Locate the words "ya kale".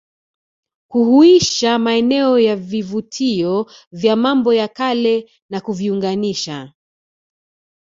4.53-5.29